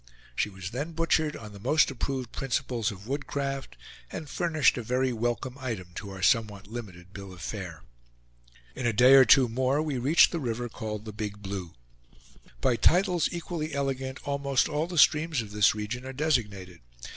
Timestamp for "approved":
1.91-2.31